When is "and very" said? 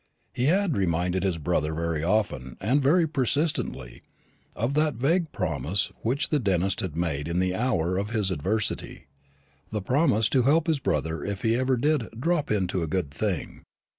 2.59-3.05